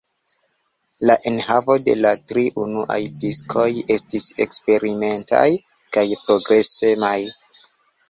[1.09, 3.69] La enhavo de la tri unuaj diskoj
[3.99, 5.47] estis eksperimentaj
[5.95, 7.17] kaj progresemaj.